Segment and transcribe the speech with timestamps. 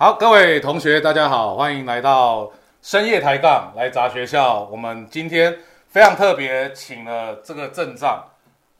[0.00, 4.62] 好，各位同学，大家好，欢迎来到深夜抬杠来砸学校。
[4.70, 8.24] 我们今天非常特别，请了这个阵仗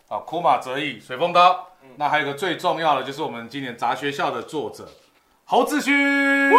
[0.07, 1.71] 啊，库马泽义水风刀。
[1.97, 4.87] 那还有一个最重要的，就是我们今年砸学校的作者
[5.45, 6.57] 侯志勋。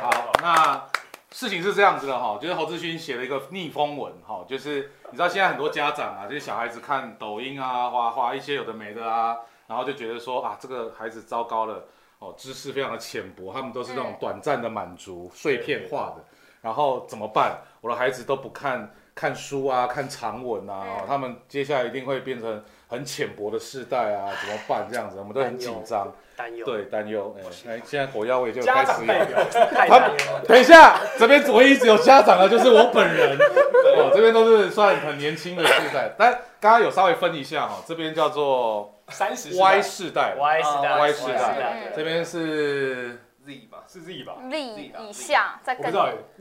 [0.00, 0.86] 好，那
[1.32, 9.36] 事情是这样子的哈，就是侯志勋写了一个逆风文哈，就是你知道现在很多家长啊，就是小孩子看抖音啊，花花一些有的没的啊，
[9.66, 11.84] 然后就觉得说啊，这个孩子糟糕了。
[12.24, 16.24] 哦，知识非常的浅薄，他们都是那种短暂的满足、碎片化的。
[16.62, 17.58] 然后怎么办？
[17.82, 24.88] 我的孩子都不看看书啊，看长文啊，他们接下来一定会变成很浅薄的世代啊，怎么办？
[24.90, 27.36] 这样子，我们都很紧张，担忧，对，担忧。
[27.68, 30.44] 哎，现在火药味就开始有。
[30.46, 33.36] 等一下，这边唯一只有家长的，就是我本人。
[33.98, 38.93] 哦，这边都是算很年轻的世代，但刚刚有稍微分一下哈，这边叫做。
[39.08, 45.92] 三十 Y 世代，Y 世代，Y 世代，这边是 Z 吧，是 Z 吧？Z 以下再更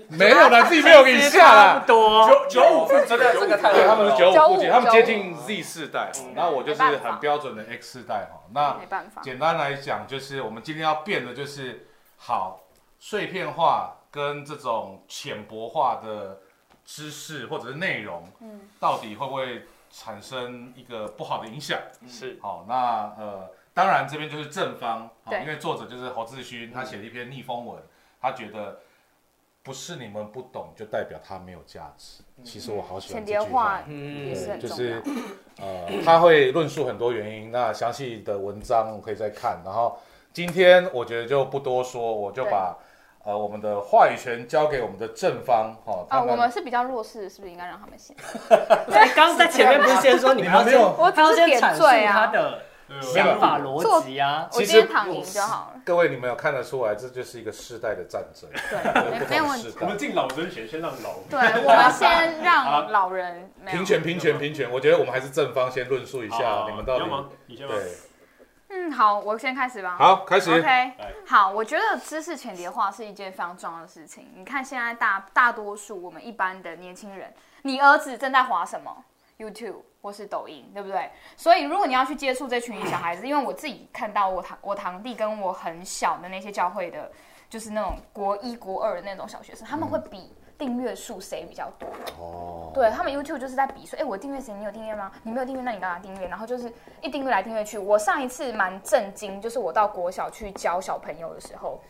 [0.10, 8.44] 没有了，Z 没有以下了，多九九五真的，这个太他们是九五附近，他们接近 Z 世代，那我就是很标准的 X 世代哈。
[8.54, 12.64] 那没办法，简单来讲，就是我们今天要变的就是好
[12.98, 16.40] 碎片化跟这种浅薄化的
[16.86, 19.66] 知识或者是内容，嗯，到底会不会？
[19.96, 21.80] 产生一个不好的影响。
[22.08, 22.40] 是。
[22.42, 25.08] 好，那呃，当然这边就是正方，
[25.42, 27.80] 因为作者就是侯志勋，他写了一篇逆风文，
[28.20, 28.80] 他觉得
[29.62, 32.24] 不是你们不懂就代表他没有价值。
[32.44, 35.00] 其实我好喜欢这句话，嗯，就是
[35.60, 39.62] 呃，他会论述很多原因，那详细的文章可以再看。
[39.64, 40.00] 然后
[40.34, 42.76] 今天我觉得就不多说，我就把。
[43.26, 46.06] 呃，我们的话语权交给我们的正方，哈。
[46.10, 48.14] 啊，我们是比较弱势，是不是应该让他们先？
[48.88, 52.14] 对，刚刚在前面不是先说你们要先， 我只是点缀啊。
[52.14, 52.64] 他的
[53.02, 55.82] 想法逻辑啊，我今天躺赢就好了。
[55.86, 58.50] 各位，你们有看得出来，这就是一个世代的战争。
[58.52, 59.74] 对，没有问题。
[59.80, 61.20] 我们敬老尊贤，先让老。
[61.30, 63.50] 对，我们先让 老人。
[63.66, 64.70] 平权，平权，平权。
[64.70, 67.68] 我觉得我们还是正方先论述一下，你们到底对。
[68.76, 69.96] 嗯，好，我先开始吧。
[70.00, 70.50] 好，开始。
[70.52, 70.94] OK，
[71.28, 74.28] 好，我觉得知识浅碟化是一件非常重要的事情。
[74.36, 77.32] 你看，现在大大多数我们一般的年轻人，
[77.62, 78.92] 你儿子正在滑什么
[79.38, 81.12] ？YouTube 或是抖音，对不对？
[81.38, 87.12] 所以，如果你要去接触这群小孩子，因为我自己看到我堂我堂弟跟我很小的那些教会的，
[87.48, 90.34] 就是那种国一国二的那种小学生，他们会比。
[90.58, 91.88] 订阅数谁比较多？
[92.20, 94.54] 哦，对他们 YouTube 就是在比说，哎，我订阅谁？
[94.54, 95.12] 你有订阅吗？
[95.24, 96.28] 你没有订阅，那你干嘛订阅？
[96.28, 96.72] 然后就是
[97.02, 97.78] 一订阅来订阅去。
[97.78, 101.82] 我上一次蛮震惊，就是我到国小去教小朋友的时候，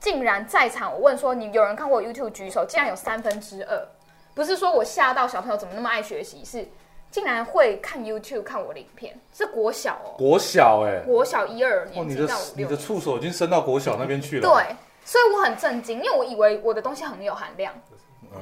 [0.00, 2.64] 竟然在场我问说，你有人看过 YouTube 举手？
[2.64, 3.88] 竟然有三分之二。
[4.34, 6.68] 不是说我吓到小朋友怎么那么爱学习，是
[7.10, 14.42] 竟然会看 YouTube 看我的影片，是国小哦，国小哎，国小一二年级到五六，你的触手已经伸到国小那边去了。
[14.42, 14.76] 对，
[15.06, 17.72] 所以我很震惊，因为我以为我的东西很有含量。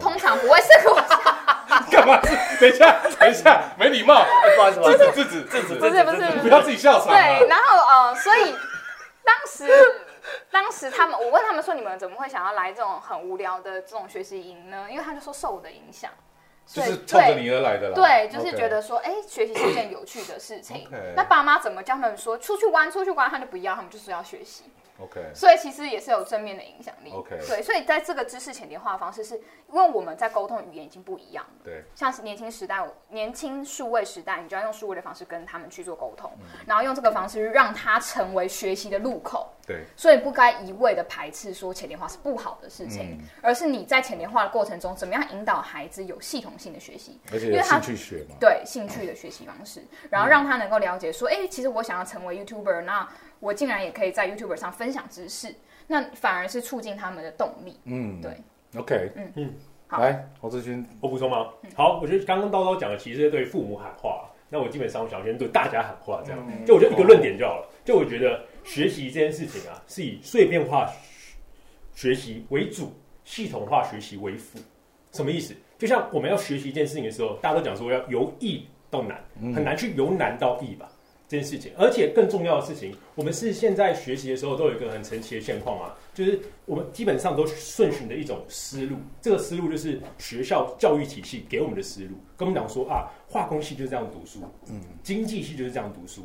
[0.00, 0.94] 通常不会是我
[1.90, 2.20] 干嘛？
[2.60, 4.24] 等一下， 等一下，没礼貌，
[4.56, 7.08] 不好意思，制止，制止，制止，不是不是，不要自己笑场。
[7.08, 8.54] 对，然后呃，所以
[9.24, 9.68] 当时
[10.50, 14.86] 当时他们，我问他们说，你们怎么会想要来这种很无聊的这种学习营呢？
[14.90, 16.10] 因为他就说受我的影响，
[16.66, 17.94] 就是冲着你而来的啦。
[17.94, 20.88] 对，就是觉得说，哎，学习是一件有趣的事情。
[21.16, 24.64] 那爸妈怎么教他们说出去玩，出去玩，他就不要，他们就是要学习。
[25.00, 27.10] OK，所以其实也是有正面的影响力。
[27.12, 31.64] OK，对，所以在这个知识浅叠化方式，是因为我们在沟通语言已经不一样了。
[31.64, 36.30] 对，像是年轻时代，年轻数位时代，你就要用数位的方式跟他们去做沟通，
[36.64, 39.50] 然后用这个方式让他成为学习的入口。
[39.66, 48.36] 对，所以不该一味的排斥说浅叠化是不好的事情，而是你在浅叠化的过程中，怎么样引导孩子有系统性的学习，而且有兴趣学嘛？
[48.38, 53.08] 对，兴趣的学习方式，然后让他能够了解说，哎，其实我想要成为 YouTuber，那
[53.44, 55.54] 我竟然也可以在 YouTuber 上分享知识。
[55.86, 57.78] 那反而是促进他们的动力。
[57.84, 58.32] 嗯，对。
[58.80, 59.54] OK，嗯嗯，
[59.90, 61.50] 来，侯志军，我补充吗？
[61.76, 67.68] 好，我觉得刚刚叨叨讲的其实是对父母喊话，那我基本上我想先对大家喊话，这样，就我觉得一个论点就好了。
[67.84, 70.90] 就我觉得学习这件事情啊，是以碎片化
[71.94, 72.92] 学习为主，
[73.24, 74.58] 系统化学习为辅。
[75.12, 75.54] 什么意思？
[75.78, 79.22] 就像我们要学习一件事情的时候，大家都讲说要由易到难，
[79.54, 80.88] 很难去由难到易吧。
[81.34, 96.22] 这件事情，而且更重要的事情，我们是现在学习的时候都有一个很神奇的现况啊，就是我们基本上都顺循的一种思路，这个思路就是学校教育体系给我们的思路，跟我们讲说啊，化工系就是这样读书，嗯，经济系就是这样读书，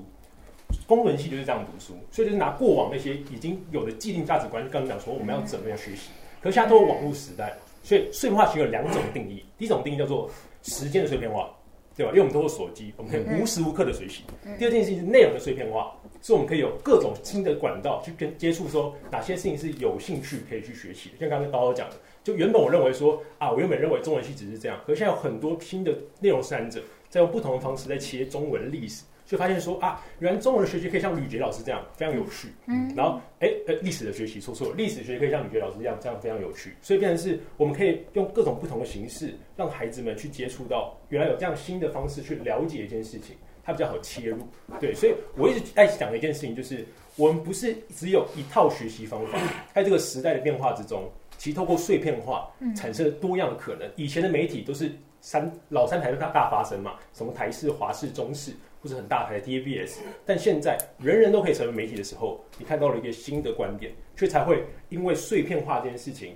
[0.85, 6.09] 工文系就是这样读书，所以就是拿过往那些已经有的既定价值观，跟我们讲说我们要怎么样学习。
[6.41, 10.29] 可是现在都是网络时代，所以碎片化其实有两种定义，第一种定义叫做
[10.61, 11.50] 时间的碎片化。
[11.99, 12.13] 对吧？
[12.13, 14.23] 因为我们通过手机，我们可以无时无刻的学习。
[14.57, 21.15] 第二件事情是内容的碎片化，是我们可以有各种新的管道去跟接触，说哪些事情是有兴趣可以去学习的。
[21.19, 29.03] 像刚刚刀刀讲的，就原本我认为说啊，我原本认为中文系只是这样，可是现在有很多新的内容生产者在用不同的方式在切中文历史。
[29.29, 32.47] 就发现说啊，原来中文的学习可以像吕杰老师这样非常有趣。
[32.65, 36.73] 嗯，然后哎呃，历史的学习说错了，历史学习可以像吕杰老师这样这样非常有趣。
[36.81, 44.39] 所以变成是我们可以用各种不同的形式，让孩子们去接触到原来有这样新的方式去了解一件事情，它比较好切入。
[44.79, 46.83] 对，所以我一直在讲的一件事情就是，
[47.15, 49.37] 我们不是只有一套学习方法，
[49.75, 53.87] 在这个时代的变化之中，其实透过碎片化产生了多样的可能。
[53.95, 54.91] 以前的媒体都是
[55.21, 58.53] 三老三台大大发生嘛，什么台式、华式、中视。
[58.81, 66.35] 或者很大牌的 D A B S，但现在人人都可以成为媒体的时候，你看到了一个新的观点，却才会因为碎片化这件事情，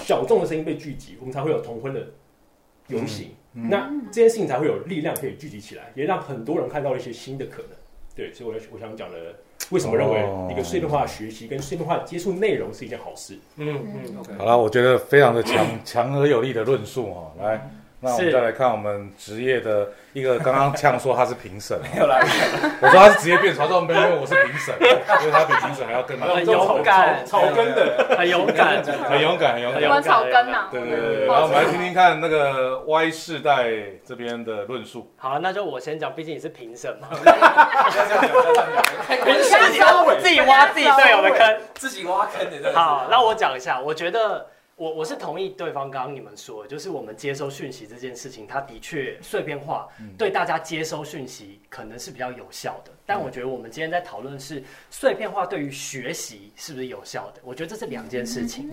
[0.00, 2.08] 小众的声音被聚集，我们才会有同婚的
[2.88, 7.72] 游行，那这件事情才会有力量可以聚集起来，也让很多人看到了一些新的可能。
[8.14, 9.34] 对，所以我我想讲的，
[9.70, 13.38] 为什么认为一个碎片化的学习跟碎片化接触内容是一件好事？
[13.56, 17.70] 嗯嗯，OK，好了，我觉得非常的强强而有力的论述啊，来。
[18.06, 22.20] 那我们再来看我们职业的一个，刚刚呛说他是评审， 没有来，
[22.80, 24.86] 我说他是职业辩手，说没有，因为我是评审，因
[25.26, 28.80] 为他比评审还要更很勇敢，草根的，很勇敢，
[29.10, 33.66] 很勇敢，很勇敢，我草根呐，对对对，然后我们来听听看那个 Y 世代
[34.06, 35.12] 这边的论述。
[35.16, 37.08] 好，那就我先讲，毕竟你是评审嘛，
[39.24, 39.60] 评审
[40.20, 42.72] 自己挖自己队友的坑，自己挖坑的。
[42.72, 44.46] 好，那我讲一下，我觉得。
[44.76, 49.88] 我我是同意对方刚刚你们说，就是我们接收讯息这件事情，它的确碎片化，
[50.18, 52.92] 对大家接收讯息可能是比较有效的。
[53.06, 57.40] 但我觉得我们今天在讨论是碎片化对于学习是不是有效的？
[57.42, 58.70] 我觉得这是两件事情。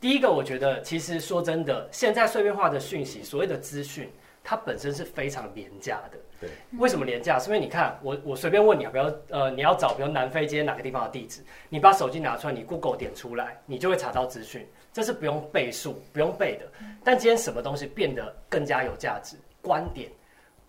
[0.00, 4.08] 第一个，我觉得其实说真的，现在碎片化的讯息，所谓的资讯，
[4.44, 6.18] 它本身是非常廉价的。
[6.40, 6.48] 对，
[6.78, 7.38] 为什么廉价？
[7.38, 14.66] 是因为你看，我我随便问你，啊，比如呃，你要找比如南非今天哪个地方的地址，你把手机拿出来，你 Google 点出来，你就会查到资讯。
[14.92, 16.66] 这是不用背数、不用背的。
[17.04, 19.36] 但今天什么东西变得更加有价值？
[19.62, 20.10] 观点，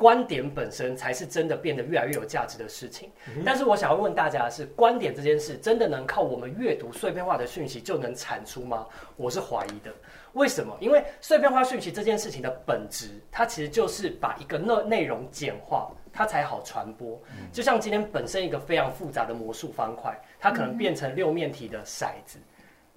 [0.01, 3.11] 观点本身才是真的变得越来越有价值的事情。
[3.45, 8.87] 但是我想要问大家的是，观点这件事真的能靠我们阅读碎片化的讯息就能产出吗？
[9.15, 9.93] 我是怀疑的。
[10.33, 10.75] 为什么？
[10.79, 17.21] 因为碎片化讯息这件事情的本质，它其实就是把一个内内容简化，它才好传播。
[17.53, 22.39] 就像今天本身一个非常复杂的魔术方块，它可能变成六面体的骰子。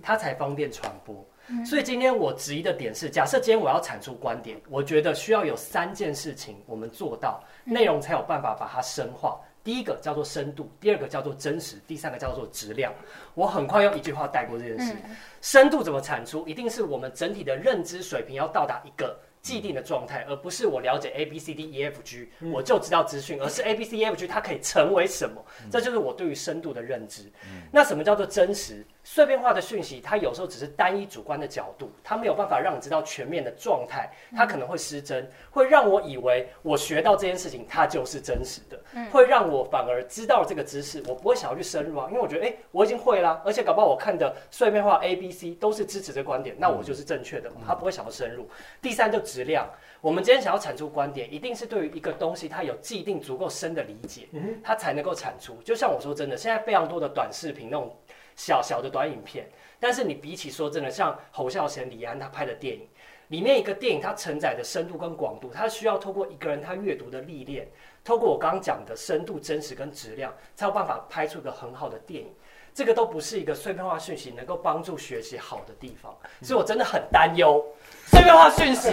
[0.02, 1.24] 它才方便传播，
[1.64, 9.40] 所以今天我质疑的点是：假设今天我要产出观点，我觉得需要有三件事情我们做到，内容才有办法把它深化。
[9.62, 12.92] 第一个叫做深度，第二个叫做真实，第三个叫做质量。
[13.34, 14.94] 我很快用一句话带过这件事：
[15.40, 16.46] 深度怎么产出？
[16.46, 19.18] 一定是我们整体的认知水平要到达一个。
[19.44, 24.26] 既定的状态，而不是我了解 A B C D E F G 我就知道资讯，而是 A B C D E F G
[24.26, 25.44] 它可以成为什么？
[25.70, 27.30] 这就是我对于深度的认知。
[27.70, 28.82] 那什么叫做真实？
[29.04, 38.80] 碎片化的讯息，它有时候只是单一主观的角度，它没有办法让你知道全面的状态，它可能会失真，会让我以为我学到这件事情它就是真实的，
[39.10, 48.48] 会让我反而知道这个知识，我不会想要去深入啊，因为我觉得哎，我已经会啦，而且搞不好我看的碎片化 A B C 都是支持这观点，那我就是正确的嘛，他不会想要深入。
[48.80, 49.24] 第三就。
[49.24, 49.66] 质量，
[50.02, 54.28] 我们今天想要产出观点，一定是对于一个东西，它有既定足够深的理解，
[54.62, 55.56] 它才能够产出。
[55.64, 57.96] 就像我说真的，现在非常多的短视频那种
[58.36, 59.48] 小小的短影片，
[59.78, 62.88] 但是你比起说真的，像侯孝贤、李安他拍的电影，
[63.28, 67.66] 里面一个电影它承载的深度跟广度，它需要透过一个人他阅读的历练，
[68.04, 72.32] 透过我刚刚讲的深度、真实跟质量，才有办法拍出一个很好的电影。
[72.74, 77.64] 这个都不是一个碎片化讯息能够帮助学习好的地方，所以我真的很担忧。
[78.06, 78.90] 碎片化讯息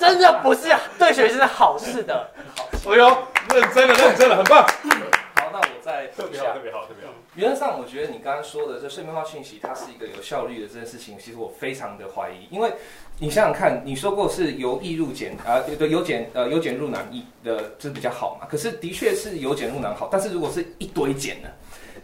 [0.00, 2.28] 真的不是对学习是好事的。
[2.84, 3.18] 哎呦，
[3.54, 4.66] 认真了，认真了，很棒。
[6.08, 7.12] 特别好，特别好，特别好。
[7.34, 12.46] 原则上，我觉得你刚刚说的这碎片化讯息，它是一个有效率的这件事情，其实我非常的怀疑。
[12.50, 12.72] 因为
[13.18, 18.46] 你想想看，你说过是由易入简啊，对对，由简呃由简入难易的这比较好嘛。
[18.48, 21.48] 可是的确是由简入难好，但是如果是一堆简呢？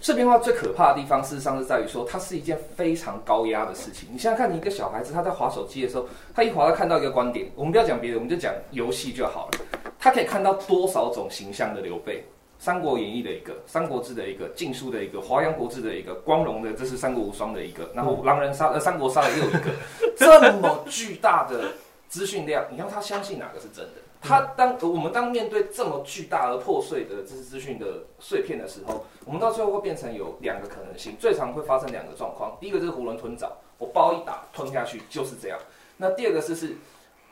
[0.00, 4.08] 碎片化最可怕的地方，事实上是在于说，它是一件非常高压的事情。
[4.12, 9.82] 你想想看，你一个小孩子他在划手机的时候，他一划他看到一个观点，我们不要讲别的，我们就讲游戏就好了。
[9.98, 12.18] 他可以看到多少种形象的刘备，
[12.58, 19.70] 《三国演义》的一个，《三国志》的一个，《晋书》的一个，《华阳国志》的一个，光荣的这是《三国无双》的一个，然后狼人杀呃，《三国杀》的又一个，
[20.18, 21.72] 这么巨大的
[22.08, 23.92] 资讯量，你让他相信哪个是真的？
[24.20, 32.58] 他当我们当面对这么巨大而破碎的知识资讯的碎片的时候，我们到最后会变成有两个可能性，最常会发生两个状况。
[32.60, 35.56] 第一个就是囫囵吞枣，我包一打吞下去就是这样。
[35.98, 36.76] 那第二个是是，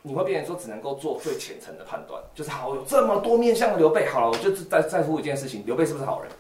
[0.06, 6.30] 你会变成说只能够做最浅层的判断，就是好有这么多面向的刘备，好了，我就在在乎一件事情，刘备是不是好人？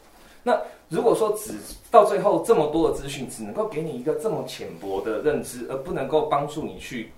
[0.44, 0.56] 那
[0.88, 1.54] 如果说只
[1.90, 7.10] 到最后这么多的资讯，只能够给你一个这么浅薄的认知，而不能够帮助你去，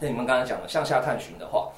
[0.00, 1.68] 那你们刚才讲的向下探寻的话，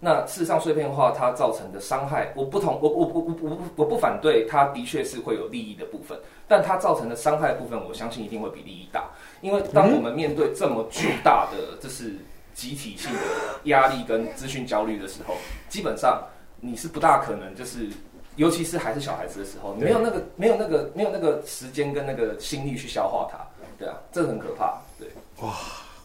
[0.00, 9.08] 那事实上碎片化它造成的伤害，我不同，我我我我我我不反对，它的确是会有利益的部分，但它造成的伤害部分，我相信一定会比利益大，
[9.42, 12.16] 因为当我们面对这么巨大的这是
[12.54, 13.20] 集体性的
[13.64, 15.36] 压力跟资讯焦虑的时候，
[15.68, 16.22] 基本上
[16.60, 17.88] 你是不大可能就是。
[18.36, 23.36] 尤其是还是小孩子的时候，你没有那个没有那个没有那个时间跟那个心力去消化它，
[23.76, 24.78] 对啊，这很可怕。
[24.98, 25.08] 对，
[25.40, 25.52] 哇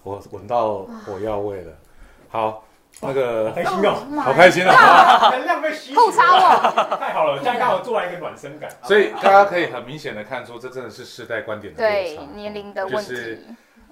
[0.03, 1.71] 我闻到火药味了。
[2.27, 2.65] 好，
[2.99, 5.29] 那个开心哦，好开心啊！
[5.31, 8.69] 能量被吸取，后插我，太好了，这样刚好做完一个暖身感。
[8.83, 12.17] 所以大家可以很明显的看出，这真的是世代观点的落对。
[12.33, 13.39] 年龄的问题，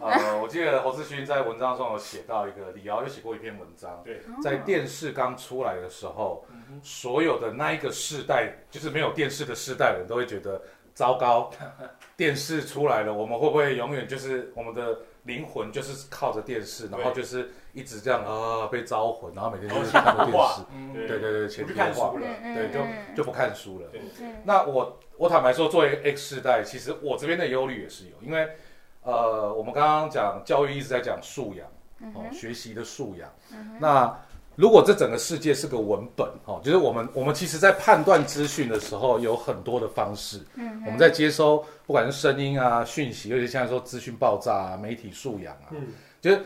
[0.03, 6.45] 呃， 我记得侯志勋在文章中有写到一个，李敖有写过一篇文章，对，在电视刚出来的时候，
[6.81, 10.61] 所有的那一个世代，就是没有电视的世代人都会觉得
[10.93, 11.49] 糟糕，
[12.17, 20.93] 电视出来了，我们会不会永远就是我们的灵魂就是靠着电视，然后就是一直这样啊被招魂，然后每天就是看着电视，嗯。
[20.93, 23.15] 对对对，前天化看书了，对，就嗯。
[23.15, 23.87] 就不看书了。
[23.91, 24.01] 对。
[24.43, 28.47] 那我我坦白说，作为 X 世代，其实我这边的忧虑也是有，因为
[29.03, 33.29] 呃，我们刚刚讲教育一直在讲素养，哦，学习的素养。
[33.79, 34.17] 那
[34.55, 45.87] 如果这整个世界是个文本，哦，就是我们我们其实在判断资讯的时候有很多的方式，嗯我们在接收不管是声音啊、讯息，尤其现在说资讯爆炸啊、媒体素养啊，嗯。
[46.21, 46.41] 就是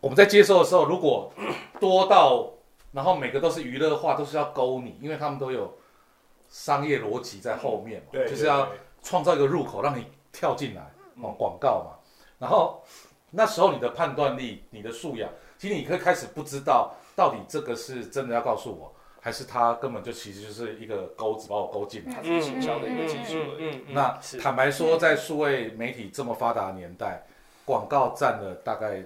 [0.00, 1.30] 我们在接收的时候，如果
[1.78, 2.48] 多到
[2.92, 5.76] 然后每个都是娱乐化，都是要勾你，因为他们都有
[6.48, 8.68] 商业逻辑在后面嘛，对，就是要
[9.02, 10.90] 创造一个入口让你跳进来
[11.22, 11.98] 哦，广告嘛。
[12.38, 12.82] 然后
[13.30, 22.14] 那时候你的判断力、你的素养，其实你可以开始不知道到底这个是真的要告诉我，还是他根本就其实就是一个钩子把我勾进来。
[22.14, 23.84] 它是行销的一个技术而已。
[23.88, 27.26] 嗯那坦白说，在数位媒体这么发达的年代，
[27.64, 29.04] 广告占了大概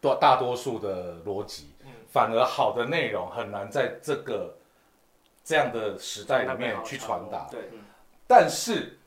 [0.00, 1.72] 多大多数的逻辑，
[2.10, 4.54] 反而好的内容很难在这个
[5.44, 7.46] 这样的时代里面去传达。
[7.50, 7.60] 对，
[8.26, 8.98] 但是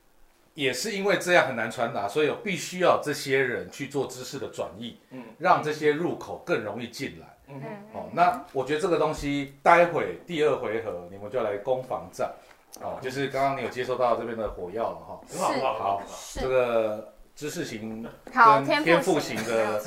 [0.55, 5.23] 也是因为这样很难传达，所以有必须要有这些人去做知识的转移，嗯。
[5.37, 7.27] 让这些入口更容易进来。
[7.47, 7.61] 嗯。
[7.93, 12.33] 哦，那我觉得这个东西，待会第二回合你们就来攻防战。
[12.81, 15.21] 哦，就是刚刚你有接收到这边的火药了哈。
[15.29, 19.81] 很好很好好，这个知识型跟天赋赋型的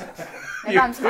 [0.65, 1.09] 没办法，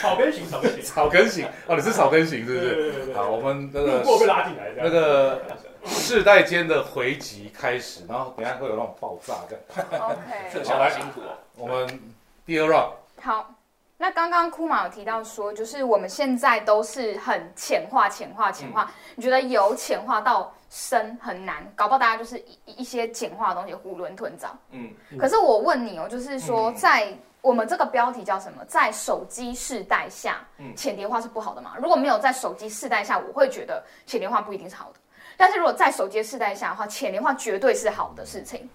[0.00, 2.74] 草根型草根型，草根型 哦，你是草根型是不是？
[2.74, 5.42] 对对对，好，我们那路个过被拉进来这样，那个
[5.86, 10.02] 世代间的回击开始，然后等下会有那种爆炸这样。
[10.02, 10.18] OK，
[10.52, 11.36] 这小孩辛苦哦。
[11.56, 12.00] 我们
[12.46, 13.52] 第二 round 好，
[13.96, 18.90] 那刚刚库马有提到说，就是我们现在都是很浅化、浅化、浅化。
[19.16, 24.56] 你觉得由浅化到深很难，搞不好大家就是一一些简化的东西囫囵吞枣。
[24.70, 28.64] 嗯，可是我问你哦，就是说在我们这个标题叫什么？
[28.66, 31.74] 在手机世代下嗯，浅叠化是不好的嘛？
[31.78, 35.00] 如果没有在手机世代下，我会觉得浅叠化不一定是好的。
[35.38, 38.68] 但是如果在手机世代下的话，浅碟化绝对是好的事情。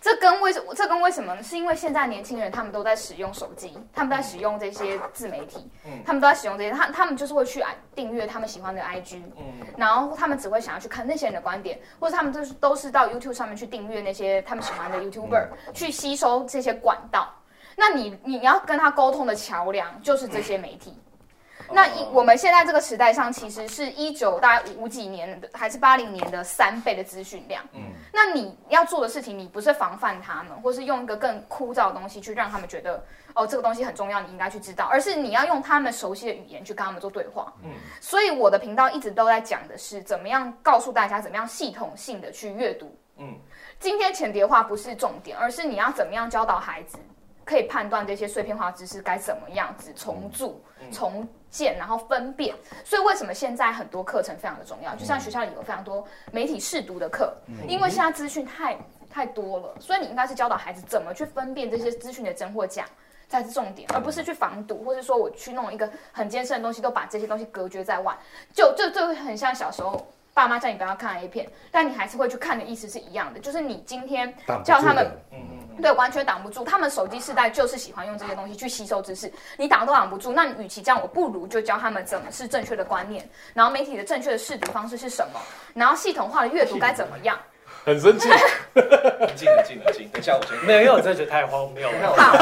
[0.00, 0.72] 这跟为什么？
[0.74, 1.42] 这跟为什么呢？
[1.42, 17.34] 是因为现在年轻人他们都在使用手机，他们在使用这些自媒体，嗯他们都在使用这些，他他们就是会去按订阅他们喜欢的 IG，嗯然后他们只会想要去看那些人的观点，或者他们就是都是到 YouTube 上面去订阅那些他们喜欢的 YouTuber，、去吸收这些管道。
[17.76, 20.96] 那你你要跟他沟通的桥梁就是这些媒体。
[21.70, 27.64] 那一我们现在这个时代上，其实是一九大概五几年的还是八零年的三倍的资讯量。
[27.74, 27.80] 嗯
[28.12, 37.52] 那你要做的事情，你不是防范他们，或是用一个更枯燥的东西去让他们觉得哦这个东西很重要，你应该去知道，而是你要用他们熟悉的语言去跟他们做对话。
[37.62, 37.70] 嗯
[38.00, 42.92] 所以我的频道一直都在讲的是怎么样告诉大家怎么样系统性的去阅读。
[43.18, 43.36] 嗯
[43.78, 46.98] 今天浅叠化不是重点，而是你要怎么样教导孩子
[47.48, 52.54] 可以判断这些碎片化知识该怎么样子重组、嗯重建，然后分辨。
[52.84, 54.94] 所以为什么现在很多课程非常的重要？
[54.94, 57.34] 就像学校里有非常多媒体试读的课，
[57.66, 58.76] 因为现在资讯太
[59.10, 62.84] 太多了，所以你应该是教导孩子怎么去分辨这些资讯的真或假。
[63.30, 68.16] 才是重点，而不是去防堵，或者说我去弄一个很艰深的东西，都把这些东西隔绝在外，
[68.54, 75.06] 就就就很像小时候爸妈叫你不要看 A 片，但你还是会去看的意思是一样的，就是你今天叫他们。
[75.30, 76.64] 嗯嗯对，完全挡不住。
[76.64, 80.32] 他们手机时代就是喜欢用这些东西去吸收知识，你挡都挡不住。
[80.32, 85.40] 那与其这样，我不如就教他们怎么是正确的观念，然后媒体的正确的试读方式是什么，
[85.74, 87.38] 然后系统化的阅读该怎么样。
[87.84, 88.28] 很生气。
[88.74, 90.66] 冷静冷静冷静，等一下我先回。
[90.66, 92.32] 没有，因为我真的觉得太荒谬好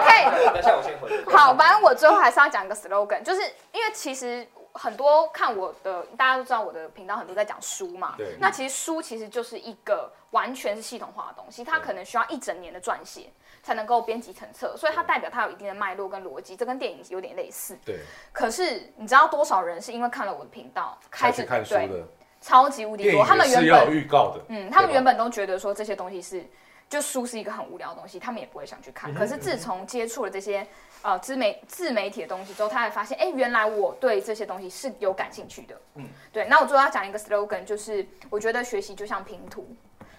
[0.00, 0.52] ，OK。
[0.52, 1.36] 等一下我先回。
[1.36, 3.42] 好，反正我最后还是要讲一个 slogan，就是
[3.72, 8.14] 因为其实很多看我的，大家都知道我的频道很多在讲书嘛。
[8.18, 13.30] 对那其实书其实就是一个完全是系统化的东西，它可能需要一整年的撰写
[13.62, 17.78] 才能够编辑成册，所以它代表它有一定的脉络跟逻辑，这跟电影有点类似。
[17.84, 18.00] 对，
[18.32, 22.06] 可是你知道多少人是因为看了我的频道开始看书对的。
[22.40, 24.44] 超级无敌多，他们原本预告的。
[24.48, 26.44] 嗯，他们原本都觉得说这些东西是，
[26.88, 29.12] 就书是一个很无聊的东西，他们也不会想去看。
[29.12, 30.66] 嗯可是自从接触了这些
[31.02, 35.74] 呃自媒自媒体的东西之后，他才发现，哎、原来我对这些东西是有感兴趣的。
[35.96, 36.46] 嗯嗯，对。
[36.46, 39.66] 那我最后要讲一个 slogan，就是我觉得学习就像拼图，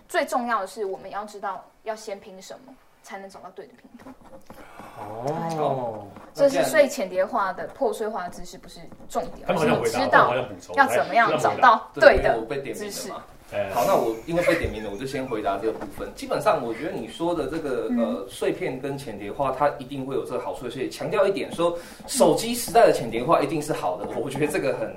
[0.08, 4.10] 最重要的是我们要知道要先拼什么，才能找到对的拼图。
[4.98, 8.80] 哦，这是所以浅叠化的破碎化的知识不是
[9.10, 10.34] 重点，他而是你知道
[10.76, 11.56] 要怎么样找。
[11.58, 13.12] 到对对的知识。
[13.74, 16.08] 好，那我因为被点名了，我就先回答这个部分。
[16.16, 20.70] 基本上，我觉得你说的这个呃碎片跟浅叠化，它一定会有这个好处。
[20.70, 24.94] 所以强调一点，说手机时代的浅碟化一定是好的，我觉得这个很。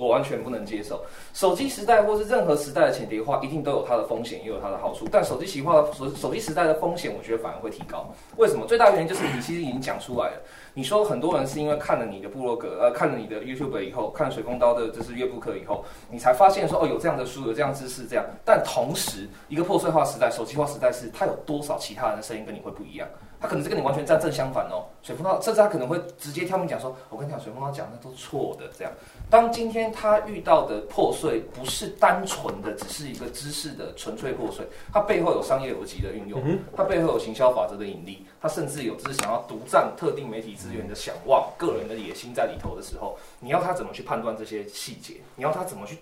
[0.00, 5.08] 我完全不能接受，手机时代或是任何时代的浅碟化，一定都有它的风险，也有它的好处。
[5.10, 8.08] 但手机型化手手机时代的风险，我觉得反而会提高。
[8.36, 8.64] 为什么？
[8.64, 10.42] 最大原因就是你其实已经讲出来了。
[10.78, 18.24] 你说很多人是因为看了你的部落格，呃，看了你的 YouTube 以后，看水工刀的就是乐布课以后，你才发现说哦，有这样的书，有这样知识，这样。
[18.44, 23.08] 但同时，一个破碎化时代、手机化时代是，它有多少其他人的声音跟你会不一样？
[23.40, 24.86] 他可能是跟你完全站正相反哦。
[25.02, 28.92] 水风刀，甚至他可能会直接挑明讲说，我跟你讲，水风刀讲的都错的，这样。
[29.30, 36.42] 当今天他遇到的破碎不是单纯的只是一个知识的纯粹破碎，它背后有商业逻辑的运用，
[36.76, 45.14] 它背后有行销法则的引力，它甚至有只是想要独占特定媒体资源的想望、个人的野心在里头的时候，你要他怎么去判断这些细节？
[45.36, 45.98] 你要他怎么去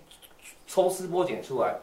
[0.66, 1.76] 抽丝剥茧出来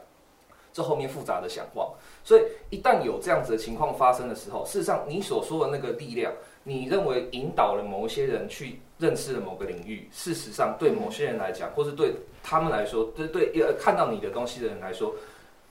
[0.73, 1.87] 这后面复杂的想望？
[2.23, 15.13] 所以一旦有这样子的情况发生的时候，事实上你所说的那个力量，你认为引导了某一些人去认识了某个领域，事实上对某些人来讲，或是对他们来说，对对呃看到你的东西的人来说，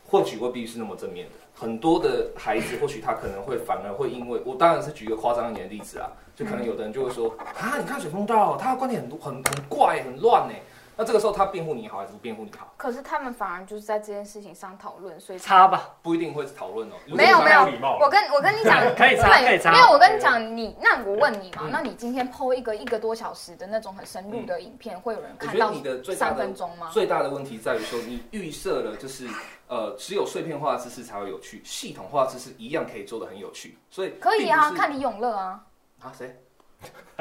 [0.09, 1.33] 或许未必是那么正面的。
[1.55, 10.55] 很多的孩子，或许他可能会反而会因为我当然是举一个夸张一点的例子啊，就可能有的人就会说啊，你看水风道，他的观点很很很怪很乱呢。
[10.97, 12.73] 那这个时候他辩护你好还是不辩护你好？
[12.77, 16.95] 可是他们反而就是在这件事情上讨论，所以擦吧，不一定会讨论哦。
[17.07, 17.61] 没有没有
[17.99, 26.91] 我跟我跟你讲， 可以擦可以擦因为我跟你讲，你那我问你嘛，那你今天 PO 一个一个多小时的那种很深入的影片，会有人看到你的最大三分钟吗？
[26.93, 29.27] 最大的问题在于说，你预设了就是
[29.69, 35.65] 呃，只有碎片化的知识才会有趣，系统化知识一样可以做的很有趣，所以可以啊，看李永乐啊，
[36.03, 36.39] 啊谁？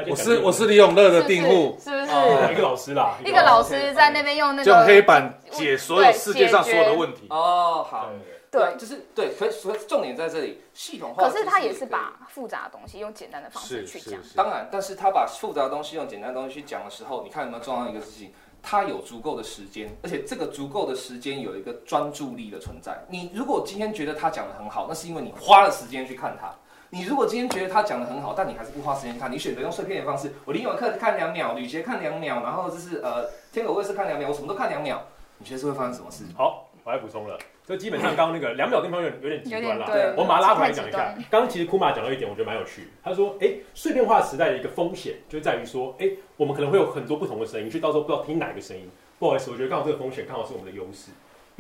[0.10, 2.12] 我是我是李永乐的是不是订户，是不是？
[2.12, 7.28] 哦一个老师啦，一个老师在那边用那个就用黑板解所有世界上所有的问题。
[7.30, 8.10] 哦，好，
[8.50, 14.20] 对，就是对，可以所以重点在这里，系统化可是他也是把复杂的东西用简单的方式去讲。
[14.36, 18.34] 当然，但是他把复杂的东西用简单的东西去讲的时候，你看有没有重要一个事情？
[18.64, 22.96] 他有足够的时间，而且这个足够的时间有一个专注力的存在。
[23.10, 26.54] 你如果今天觉得他讲的很好，那是因为你花了时间去看他。
[26.94, 35.00] 你如果今天觉得他讲的很好，但你还是不花时间看，你选择用碎片的方式，我林永克看两秒，吕杰看两秒，然后就是呃天狗卫视看两秒，我什么都看两秒，
[35.38, 36.26] 你觉得是会发生什么事？
[36.36, 37.40] 好，我来补充了。
[37.66, 41.16] 就基本上刚刚那个两秒地方有点有点极端啦有点，对我们把它拉回来讲一下。
[41.30, 42.90] 刚刚其实库玛讲到一点，我觉得蛮有趣。
[43.02, 48.90] 他说，哎，碎片化时代的一个风险就在于说，哎，我们可能会有很多不同的声音，去到时候不知道听哪一个声音。
[49.18, 51.12] 不好意思，我觉得刚好这个风险刚好是我们的优势，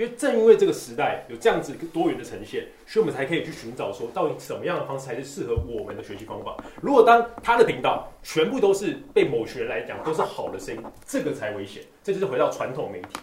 [0.01, 6.57] 因为正因为这个时代有这样子多元的呈现，所以我们才可以去寻找说，到底什么样的方式才是适合我们的学习方法。
[6.81, 11.83] 如果当他的频道全部都是被某群人来讲都是好的声音，这个才危险。
[12.03, 13.19] 这就是回到传统媒体。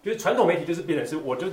[0.00, 1.48] 就是传统媒体就是变成是我就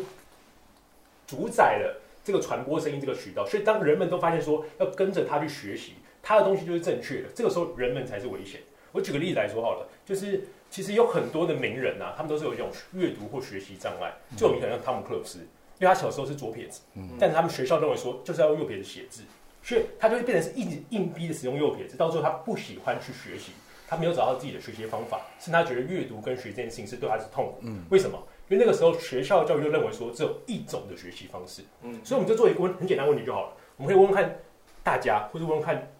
[1.26, 8.62] 主宰了这个传播声音这个渠道，所以当人们都发现说要跟着他去学习，他的东西就是正确的，这个时候人们才是危险。
[8.92, 15.40] 我举个例子来说好了，就是其实有很多的名人啊，他们都是有一种阅读或学习障碍，最有名可能像汤姆克鲁斯，
[15.80, 16.82] 因为他小时候是左撇子，
[17.20, 19.24] 但是他们学校认为说就是要用右撇子写字，
[19.62, 23.52] 所以他就会变成是一直硬逼的使用右撇子，到最后他不喜欢去学习，
[23.88, 27.60] 他没有找到自己的学习方法，是他觉得阅读跟学这件事情是对他是痛苦。
[27.64, 28.18] 嗯为什么？
[28.50, 34.40] 因为那个时候学校教育就认为说只有一种的学习方式，嗯所以我们就做一个问很简单的问题就好了，我们可以问问看
[34.84, 35.92] 大家，或者问问看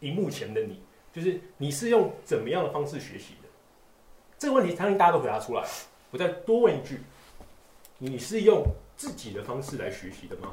[0.00, 0.80] 荧幕前的你，
[1.16, 3.48] 就是你是用怎么样的方式学习的？
[4.36, 5.64] 这个问题相信大家都回答出来。
[6.10, 7.00] 我再多问一句，
[7.96, 8.62] 你是用
[8.98, 10.52] 自己的方式来学习的吗？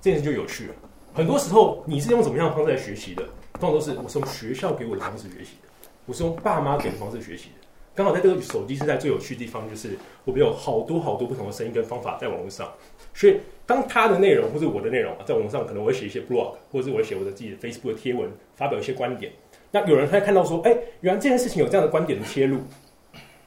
[0.00, 0.74] 这件事就有趣了。
[1.12, 3.24] 很多时候你是用怎么样的方式来学习的？
[3.54, 5.68] 通常都是我是用学校给我的方式学习的，
[6.06, 7.66] 我是用爸妈给的方式学习的。
[7.92, 12.72] 刚好在这个手机时代最有趣的地方，就是我们有好多好多不同的声音跟方法在网络上，
[13.14, 19.32] 所以当他的内容或者我的内容啊在网上，可能我会写一些 blog，或者是我会写我的自己的 Facebook 的贴文，发表一些观点。
[19.70, 22.58] 那有人他看到说，哎，原来这件事情有这样的观点的切入，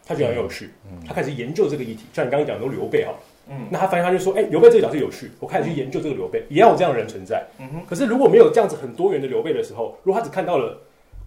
[0.05, 0.69] 他觉得很有趣，
[1.05, 2.05] 他开始研究这个议题。
[2.13, 3.13] 像你刚刚讲的刘备哈，
[3.49, 7.45] 嗯那他发现他就说，哎，刘备这个角色有趣，我开始去研究这个刘备，也要有这样的人存在。
[7.59, 10.79] 嗯哼，可是如果没有这样子很多元的刘备的时候，如果他只看到了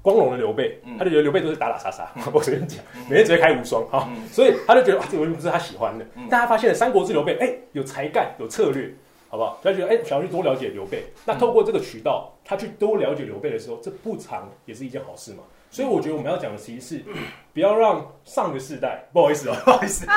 [0.06, 0.96] 光荣的刘备，嗯。
[0.96, 2.78] 他就觉得刘备都是打打杀杀， 我随便讲，
[3.10, 4.28] 每天只会开无双哈，嗯。
[4.28, 6.04] 所以他就觉得啊，这个不是他喜欢的。
[6.14, 6.28] 嗯。
[6.30, 8.94] 但他发现了三国志刘备，哎，有才干，有策略，
[9.28, 9.58] 好不好？
[9.64, 11.02] 他就觉得哎，想要去多了解刘备。
[11.24, 15.38] 那透过这个渠道，他去多了解刘备的时候，这不长也是一件好事嘛。
[15.68, 17.04] 所以我觉得我们要讲的其实是
[17.52, 20.16] 不要让上个世代，不好意思哦， 不好意思，世代，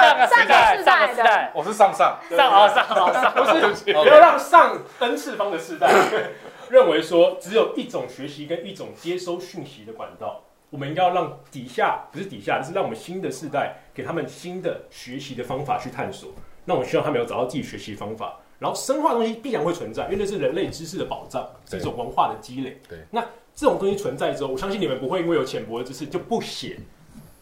[0.00, 5.88] 上个世代，上个世代，我是上上，上啊上好上， 不是，不要让上 N 次方的世代
[6.70, 10.42] 认为说只有一种学习跟一种接收讯息的管道。
[10.68, 16.32] 我们应该要让底下不是底下，就是让我们新的世代给他们新的学习的方法去探索。
[16.64, 22.80] 那我希望他们有找到自己学习方法，然后深化东西必然会存在，因为那是人类知识的保障，是一种文化的积累。
[22.88, 23.20] 对，那
[23.54, 26.80] 这种东西存在之后，我相信你们不会因为有浅薄的知识就不写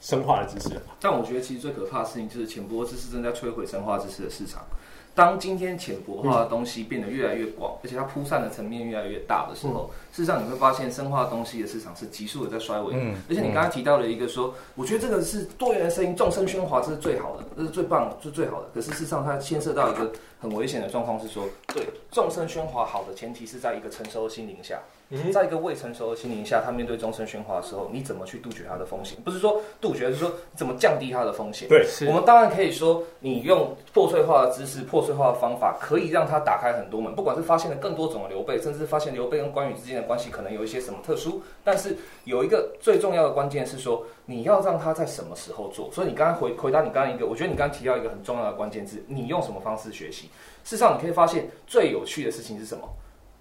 [0.03, 0.79] 生化的知识。
[1.01, 4.67] 但我觉得其实最可怕的事情就是浅薄知识正在摧毁生化知识的市场。
[5.15, 12.95] 当今天浅薄化的东西变得越来越广，而且它铺散的层面越来越大的时候，事实上你会发现深化东西的市场是急速的在衰微。
[12.97, 18.69] 嗯而且你刚才提到了一个说，我觉得这个是多元的声音，众声喧哗，这是最好的，这是最棒的，这是最好的。
[18.75, 20.11] 可是事实上，它牵涉到一个
[20.45, 24.79] 很危险的状况是说，对众生喧哗好的前提是在一个成熟的心灵下，
[25.09, 29.17] 嗯在一个未成熟的心灵下，他面对众生喧哗的时候，你怎么去杜绝它的风险？
[29.25, 31.67] 不是说杜绝，是说怎么降低它的风险。
[31.67, 37.15] 对，是我们当然可以说，你用破碎化的知识、破碎化的方法，可以让他打开很多门。
[37.15, 45.91] 不管是发现了更多种的刘备，甚至发现刘备跟关羽之间的关系可能有一些什么特殊，但是有一个最重要的关键是说，你要让他在什么时候做。
[45.93, 50.29] 所以你刚刚回回答你刚刚一个，我觉得你刚刚提到一个很重要的关键字，你用什么方式学习？
[50.65, 52.89] 事实上，你可以发现最有趣的事情是什么？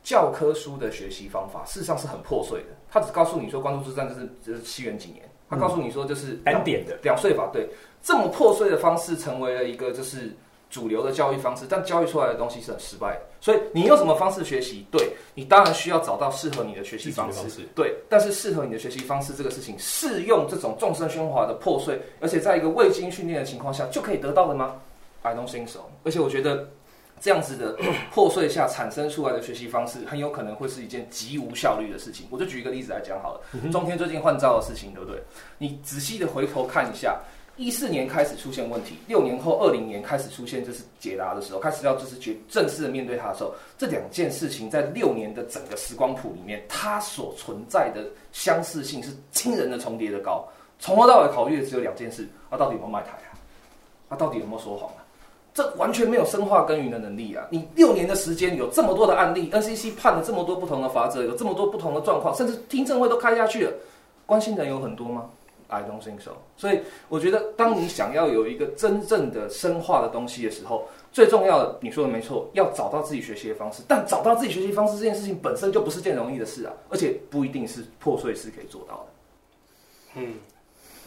[0.04, 7.70] 教科书的学习方法事实上是很破碎的，他只告诉你说关注之战就是就是西元几年，他告诉你说就是单点的，两岁法对，
[8.02, 10.36] 这么破碎的方式成为了一个就是
[10.74, 13.22] 主流的教育方式，但教育出来的东西是很失败的。
[13.40, 14.84] 所以你用什么方式学习？
[14.90, 17.94] 对你当然需要找到适合你的学习方式，方式对。
[18.10, 24.78] 但是适合你的学习方式这个事情，适用这种众生喧哗的破碎，而且在一个未经训练的情况下就可以得到的吗
[25.22, 25.82] ？I don't think so。
[26.04, 26.68] 而且我觉得。
[27.22, 27.78] 这样子的
[28.12, 32.28] 破碎下产生出来的学习方式，很有可能会是一件极无效率的事情。
[32.30, 35.24] 我就举一个例子来讲好了，中天最近换照的事情，对不对？
[35.58, 37.22] 你仔细的回头看一下，
[37.56, 50.44] 一四年开始出现问题，六年后二零年开始出现就是解答的时候，开始要就是决正式的面对它的时候，这两件事情在六年的整个时光谱里面，它所存在的相似性是惊人的重叠的高。
[50.80, 53.38] 从头到尾考虑的只有两件事：啊，到底有没有卖台啊？
[54.10, 55.06] 啊，到底有没有说谎啊？
[55.54, 57.46] 这完全没有深化耕耘的能力啊！
[57.52, 63.72] 你六年的时间有这么多的案例，NCC 判了这么多不同的法则，有这么多不同的状况，甚至听证会都开下去了，
[64.26, 65.30] 关心的人有很多吗
[65.68, 66.32] ？I don't think so。
[66.56, 73.84] 所以我觉得，当你想要有一个真正的深化的东西的时候，最重要的，你说的没错，要找到自己学习的方式。
[73.88, 79.06] 但找到自己学习方式这件事情本身就不是件容易的事啊，而且不一定是破碎式可以做到的。
[80.16, 80.36] 嗯，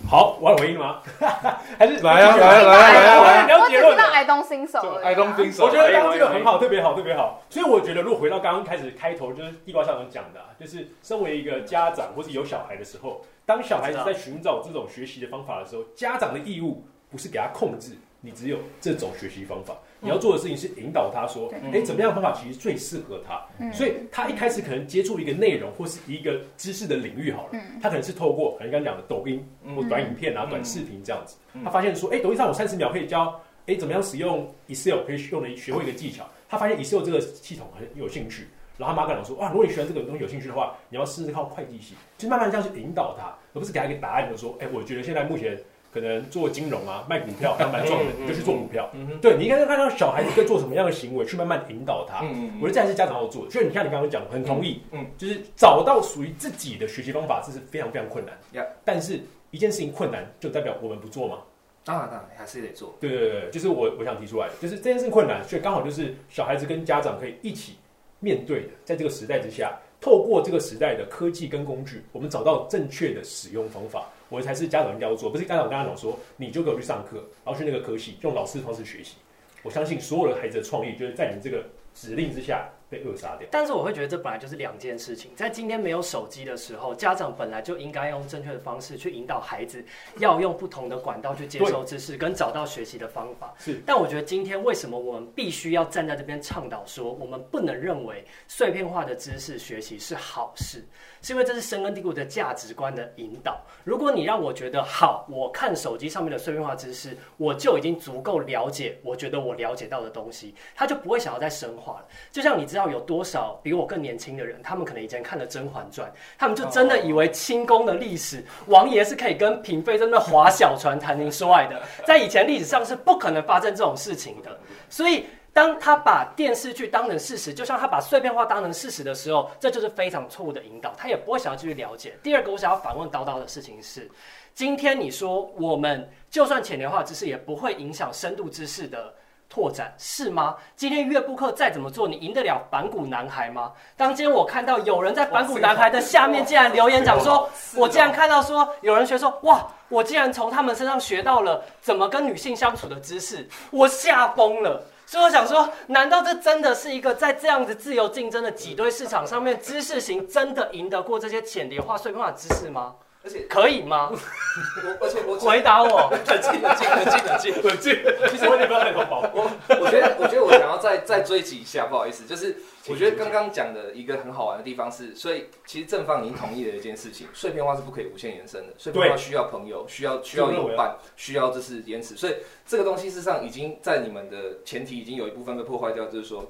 [0.09, 1.01] 好，我有回应吗？
[1.79, 5.09] 还是来啊来啊来啊来啊来啊了结论我只知道 I don't think so 而已啊。
[5.09, 7.43] I don't think so 我觉得刚刚这个很好，特别好，特别好。
[7.51, 23.41] 所以我觉得，如果回到刚刚开始开头，就是地瓜校长讲的、啊，就是身为一个家长或是有小孩的时候，当小孩子在寻找这种学习的方法的时候，家长的义务不是给他控制，你只有这种学习方法，你要做的事情是引导他说，哎，怎么样的方法其实最适合他。
[23.73, 33.41] 所以他一开始可能接触一个内容或是一个知识的领域好了，他可能是透过可能刚刚讲的抖音或短影片啊、短视频这样子，他发现说，哎，抖音上有三十秒可以教。
[33.67, 36.25] 哎，怎么样使用 Excel 可以用的学会一个技巧？
[36.49, 38.47] 他发现 Excel 这个系统很有兴趣，
[38.79, 45.59] 然后他妈跟他说：“哇，如果你喜欢这个东西有兴趣的话，你要试试看会计系。”就慢慢这样去引导他，而不是给他一个答案，就说：“哎，我觉得现在目前
[45.97, 52.21] 可能做金融啊、卖股票还蛮赚的，就去做股票。”对你应该看到小孩子在做什么样的行为，去慢慢引导他。
[52.23, 53.51] 嗯我觉得这还是家长要做的。
[53.51, 58.37] 所以你看，你刚刚讲，很同意，嗯嗯，就是找到属于自己的学习方法，这是非常非常困难。
[58.53, 61.39] Yeah 但是一件事情困难，就代表我们不做吗？
[61.83, 62.95] 当然，当然还是得做。
[63.01, 67.77] 对对对，就是我我想提出来的，就是这件事情困难，所以刚好就是小孩子跟家长可以一起
[68.21, 79.17] 面对的，在这个时代之下，透过这个时代的科技跟工具，我们找到正确的使用方法，我才是家长应该要做，不是家长跟他讲说你就给我去上课，然后去那个科系用老师的方式学习。
[79.63, 83.49] 我相信所有的孩子的创意，就是在你这个指令之下被扼杀掉。
[83.51, 85.31] 但是我会觉得这本来就是两件事情。
[85.35, 89.85] 在今天没有手机的时候，家长本来就应该用正确的方式去引导孩子，
[90.19, 93.55] 要用不同的管道去接收知识，跟找到学习的方法。
[93.59, 100.85] 是，但我觉得今天为什么我们必须要站在这边倡导说，我们不能认为碎片化的知识学习是好事，
[101.23, 103.61] 是因为这是深根蒂固的价值观的引导。
[103.85, 112.07] 如果你让我觉得好，我看手机上面的碎片化知识，我就已经足够了解，我觉得我了解到的东西，他就不会想要再深化了。
[112.31, 124.59] 就像你知道有多少比我更年轻的人，他们可能以前看了《甄嬛传》，他们就真的以为清宫的历史，王爷是可以跟嫔妃在那划小船谈情说爱的， 在以前历史上是不可能发生这种事情的。
[124.89, 132.15] 所以，当他把电视剧当成事实，就像他把碎片化当成事实的时候，这就是非常错误的引导，他也不会想要继续了解。
[132.23, 134.11] 第二个，我想要反问叨叨的事情是，
[134.55, 139.15] 今天你说我们就算浅年化知识，也不会影响深度知识的。
[139.49, 140.57] 拓展是吗？
[140.75, 143.73] 今天乐布克再怎么做，你赢得了反骨男孩吗？
[143.97, 154.83] 当今天我看到有人在反骨男孩的下面竟然留言讲说，我竟然看到说有人学说，哇，我竟然从他们身上学到了怎么跟女性相处的知识，我吓疯了。
[155.09, 162.97] 所以我想说，难道这真的是一个在这样子自由竞争的挤兑市场上面，知识型真的赢得过这些浅碟化碎片化知识吗？
[163.27, 164.13] 而且可以吗？
[164.13, 167.63] 我而且我回答我，冷静冷静冷静冷静。
[167.63, 167.93] 冷静，
[168.31, 169.29] 其实我也不要太多宝。
[169.35, 172.57] 我我觉得我觉得我想要再再追击一下，不好意思，就是
[172.89, 186.47] 我觉得刚刚讲的一个很好玩的地方是，所以其实正方已经同意了一件事情，碎片化是不可以无限延伸的，碎片化需要朋友，需要需要有伴，需要就是延迟，所以这个东西事实上已经在你们的前提已经有一部分被破坏掉，就是说。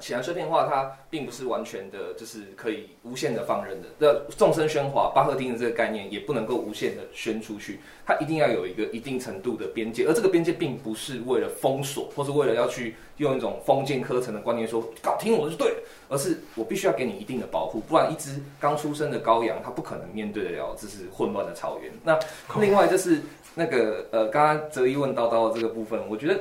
[0.00, 3.88] 显然，碎片化它并不是完全的，就是可以无限的放任的。
[3.98, 10.04] 那众生喧哗，巴赫丁的这个概念也不能够无限的宣出去，它一定要有一个一定程度的边界。
[10.04, 15.76] 而这个边界并不是为了封锁，或是为了要去用一种封建科层的观念说搞听我就对了，
[16.10, 21.90] 而是我必须要给你一定的保护，不然一只刚出生的羔羊，它不可能面对得了这是混乱的草原。
[22.04, 22.18] 那
[22.60, 23.22] 另外就是
[23.54, 26.38] 那个呃，刚刚哲一问叨叨的这个部分，我觉得。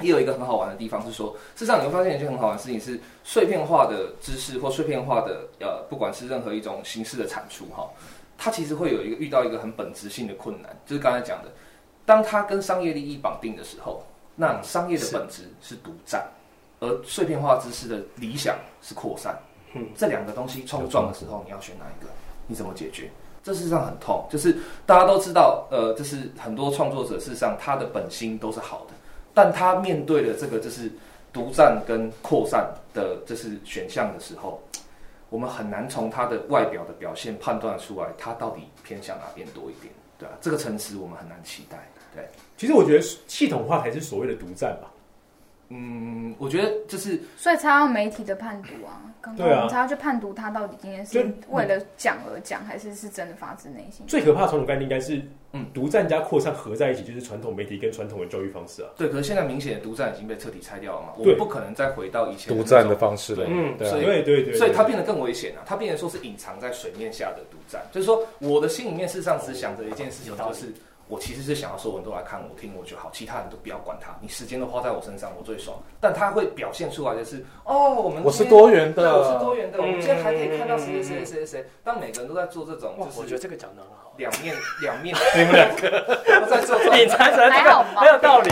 [0.00, 7.88] 也有一个很好玩的地方是说，事实上你会发现一件很好玩的事情是，碎片化的知识或碎片化的呃，不管是任何一种形式的产出哈，
[8.36, 11.50] 它其实会有一个遇到一个很本质性的困难，就是刚才讲的，
[12.04, 14.04] 当它跟商业利益绑定的时候，
[14.34, 16.26] 那商业的本质是独占，
[16.80, 19.38] 而碎片化知识的理想是扩散，
[19.74, 22.10] 嗯，这两个东西冲撞的时候，你要选哪一个？
[22.46, 23.10] 你怎么解决？
[23.44, 28.93] 这事实上很痛，就是大家都知道，呃，就是很多创作者事实上他的本心都是好的。
[29.34, 30.90] 但他面对的这个就是
[31.32, 34.62] 独占跟扩散的就是选项的时候，
[35.28, 40.36] 我们很难从他的外表的表现判断出来他到底偏向哪边多一点，对吧？
[40.40, 41.76] 这个层次我们很难期待。
[42.14, 42.24] 对，
[42.56, 44.88] 其实我觉得系统化才是所谓的独占吧。
[45.70, 49.02] 嗯，我觉得就是，所以才要媒体的判读啊。
[49.24, 54.04] 刚刚我们才要去判读他到底今天是为了讲而讲，还是是真的发自内心。
[54.06, 58.90] 最可怕的传统概念应该是，嗯，独占加扩散合在一起，就是传统媒体跟传统的教育方式啊。
[58.98, 63.46] 对，可是现在明显的独占已经被彻底拆掉了嘛，我们不可能再回到以前独占的方式了。
[63.48, 65.62] 嗯，对对对对，所以它变得更危险了！
[65.64, 70.72] 它变成说是隐藏在水面下的独占，就是说我的心里面事实上只想着一件事情，就是。
[71.06, 75.76] 我其实是想要所有人都来看我听我就好，其他人都不要管他，你时间都花在我身上，我最爽。
[76.00, 81.66] 但他会表现出来的是，哦，我们我是多元的，我是多元的，我们今天还可以看到谁谁谁谁谁。
[81.82, 85.90] 当每个人都在做这种，就是我觉得这个讲的很好，两面两面，你们两个
[86.40, 88.50] 都在做，你才才这个没有道理，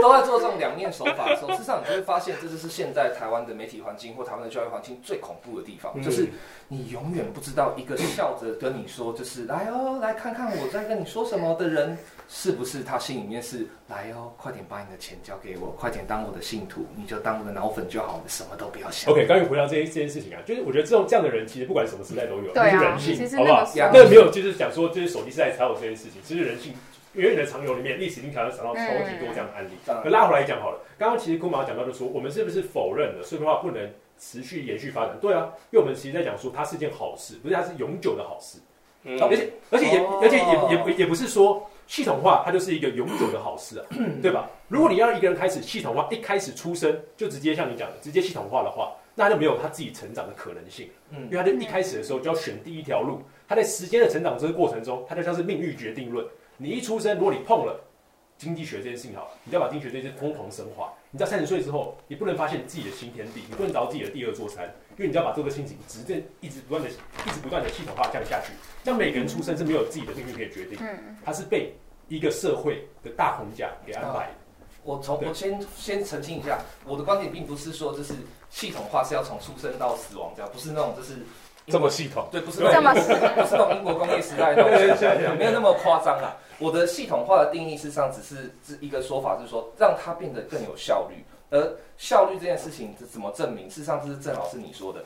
[0.00, 6.28] 都在做这种两面手法的时候，事实上你就会发现，这就是现在台湾的媒体环境或台湾的教育环境最恐怖的地方，就是
[6.68, 11.87] 你永远不知道一个笑着跟你说，就是来哦，来看看我在跟你说什么的人。
[12.28, 19.10] 是不是他心里面是来哦，快点把你的钱交给我，快点当我的信徒，你就当我的脑粉就好了，什么都不要想。
[19.10, 23.66] OK，刚于回到这这件事情啊，就是我觉得这种这样的人，其实不管什么时代都有，这是人性，好不好？
[23.74, 26.74] 那没有，就是讲说，就是手机时代才有这件事情，其实人性
[27.14, 29.70] 远远的长流里面，历史经挑战想到超级多这样的案例。
[30.02, 35.16] 可拉回来讲好了，刚刚其实库马讲到就说，我们是不是否认了碎片化不能持续延续发展？
[35.18, 38.58] 对啊，因为我们其实在讲说，它是件好事，不是它是永久的好事。
[39.04, 41.66] 而且而且也而且也也也不是说。
[41.88, 43.86] 系统化，它就是一个永久的好事啊，
[44.22, 44.48] 对吧？
[44.68, 50.90] 如果你让一个人开始系统化，一开始出生就直接像你讲的，直接系统化的话，那他就没有他自己成长的可能性。
[51.10, 56.24] 嗯，因为他在一开始的时候就要选第一条路，他在时间的成长这个过程中，他就像是命运决定论。
[56.58, 57.80] 你一出生，如果你碰了
[58.38, 60.94] 经济学这件事情，好了，你就要把经济学这件事疯狂深化。
[61.10, 64.64] 你在三十岁之后，你不能发现自己的新天地，你不能找到自己的第二座山，
[64.96, 68.52] 因为你就要把这个心情直接一直不断的、一直不断的系统化降下去。
[68.84, 70.78] 像每个人出生是没有自己的命运可以决定，
[71.24, 71.74] 他是被
[72.06, 74.30] 一个社会的大框架给安排。
[74.84, 78.14] 我从我先先澄清一下，我的观点并不是说就是
[78.48, 81.16] 系统化是要从出生到死亡这样，不是那种就是
[81.66, 86.36] 这么系统，对，不是那么不是那种英国工业时代那种想象，没有那么夸张啦。
[86.58, 91.24] 我的系统化的定义事实上只是是一个说法，是说让它变得更有效率。
[91.50, 93.68] 而效率这件事情是怎么证明？
[93.70, 95.02] 事实上，这是正好是你说的，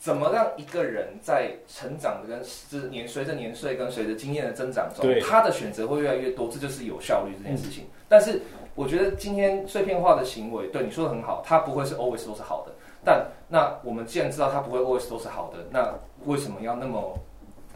[0.00, 7.84] 怎么让一个人在成长的跟就是年随着年岁跟随着经验的增长中，他的选择会越来越多，这就是有效率这件事情。
[8.08, 8.42] 但是
[8.74, 12.72] 我觉得今天碎片化的行为，对你说的很好，它不会是 always 都是好的。
[13.04, 17.16] 但那我们既然知道它不会 always 都是好的，那为什么要那么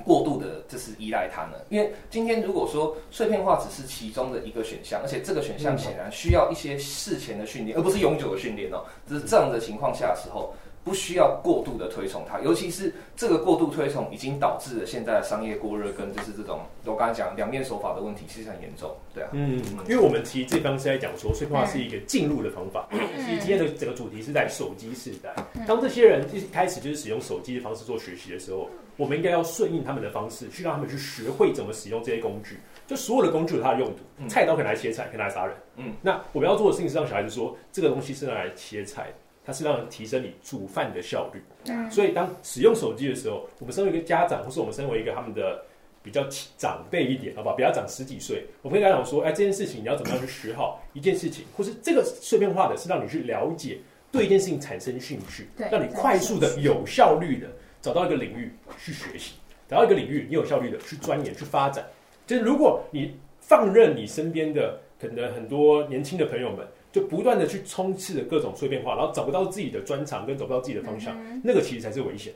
[0.05, 1.53] 过度的，就是依赖它呢？
[1.69, 8.85] 因为今天如果说碎片化只是其中的一个选项，而且这个选项显然需要一些事前的训练，而不是永久的训练哦。
[9.09, 18.91] 只是这样的情况下的时候，不需要过度的推崇它，尤其是这个过度推崇已经导致了现在的商业过热跟就是这种我刚才讲两面手法的问题，其实很严重。
[19.15, 22.89] 对啊，嗯，因为我们其实这方是在讲说，碎片化是一个进入的方法。
[22.91, 25.35] 其实今天的整个主题是在手机时代，
[25.67, 32.59] 当这些人一开始就是使用手机的方式做学习的时候，我们应该要顺应他们的方式，去让他们去学会怎么使用这些工具。
[32.87, 35.55] 就所有的工具有它的用途，菜刀可以拿来切菜，可以拿来杀人。
[35.77, 39.15] 嗯，那我们要做的事情是让小孩子说，这个东西是拿来切菜的，
[39.45, 41.43] 它是让人提升你煮饭的效率。
[41.91, 45.63] 所以当使用手机的时候，我们身为一个家长，或是我们身为一个他们的
[46.03, 46.27] 比较
[46.57, 53.79] 长辈一点，好吧，比较长十几岁，我们跟他讲说，哎，这件事情你要怎么样去学好一件事情，或是这个碎片化的是让你去了解，
[54.11, 57.47] 对一件事情产生兴趣对，让你快速的、有效率的
[57.83, 59.35] 找到一个领域去学习，
[59.69, 61.85] 找到一个领域，你有效率的去钻研、去发展。
[62.27, 72.33] 就是如果你放任你身边的可能很多年轻的朋友们，就不断的去冲刺着各种碎片化，然后找不到自己的专长跟找不到自己的方向，那个其实才是危险。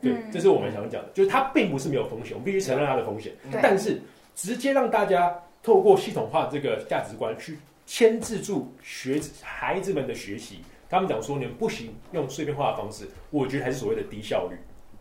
[0.00, 0.30] 对，嗯。
[0.30, 3.60] 这是我们想讲的，就是它并不是没有风险，我们必须承认它的风险，对。
[3.62, 4.00] 但是
[4.34, 14.56] 直接让大家透过系统化这个价值观去牵制住学孩子们的学习，他们讲说你们不行用碎片化的方式，我觉得还是所谓的低效率，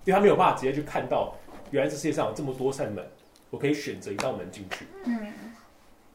[0.05, 1.35] 因为他没有办法直接去看到
[1.71, 3.05] 原来这世界上有这么多扇门，
[3.49, 5.33] 我可以选择一道门进去，嗯，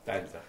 [0.04, 0.44] 大概是这样。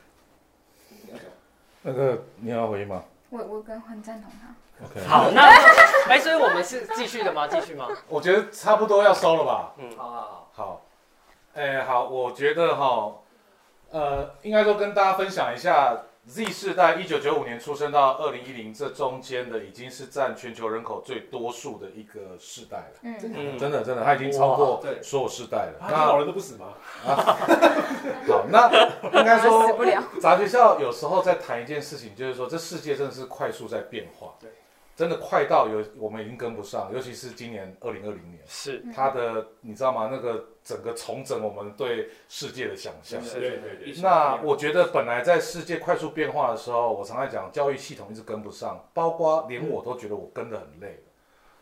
[1.82, 4.86] 那个你要回应吗我我跟很赞同他。
[4.86, 5.42] ？OK，好，那
[6.10, 7.48] 哎，所以我们是继续的吗？
[7.48, 7.88] 继续吗？
[8.10, 9.74] 我觉得差不多要收了吧。
[9.78, 10.82] 嗯，好好好，好，
[11.54, 13.14] 哎、好，我觉得哈，
[13.92, 23.00] 呃，应该说跟大家分享一下，Z 世代一九九五年出生到二零一零这中间的，已经是占全球人口最多数的一个世代了。
[23.02, 25.74] 嗯，嗯真的，真的，他已经超过哇对所有世代了。
[25.82, 26.74] 那，老那人都不死吗？
[27.04, 28.70] 好，那
[29.20, 30.04] 应该说 不，了。
[30.22, 34.50] 杂学校有时候在谈一件事情，就是说这世界真的是快速在变化，对，
[35.02, 38.40] 真的快到有我们已经跟不上，尤其是今年二零二零年。
[38.46, 40.10] 是它的你知道吗？
[40.12, 43.20] 那个整个重整我们对世界的想象。
[43.20, 51.04] 对对对那我觉得本来在世界快速变化的时候，我常在讲教育系统一直跟不上，包括连我都觉得我跟得很累了，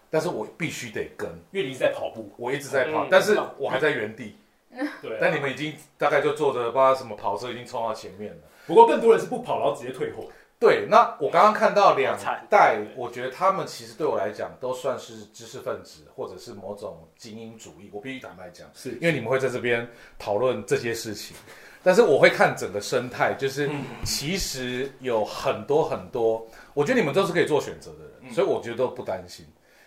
[0.10, 4.36] 但是我必须得跟，因为你一直在跑步，我一直在跑嗯，但是我还在原地。
[5.02, 8.42] 对啊、但你们已经大概就坐着不知道什么跑车已经冲到前面了。
[8.68, 10.26] 不过更多人是不跑，然后直接退货。
[10.60, 12.20] 对，那我刚刚看到两
[12.50, 17.90] 代，我觉得他们其实对我来讲都算是知识分子，或者是某种精英主义。
[17.94, 18.92] 我必须坦白讲，是。
[18.96, 21.34] 因为你们会在这边讨论这些事情，
[21.82, 23.70] 但是我会看整个生态，就是
[24.04, 29.46] 其实有很多很多，我觉得你们都是可以做选择的人，所以我觉得都不担心。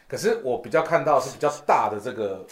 [0.09, 2.43] 可是我比较看到是比较大的这个